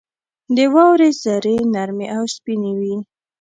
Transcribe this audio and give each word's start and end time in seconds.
•د 0.55 0.57
واورې 0.73 1.09
ذرې 1.23 1.57
نرمې 1.73 2.07
او 2.15 2.23
سپینې 2.35 2.71
وي. 2.79 2.95